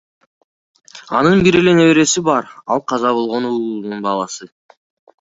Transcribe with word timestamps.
Анын 1.19 1.43
бир 1.49 1.59
эле 1.61 1.75
небереси 1.81 2.25
бар, 2.31 2.51
ал 2.77 2.85
каза 2.93 3.15
болгон 3.21 3.49
уулунун 3.55 4.07
баласы. 4.11 4.55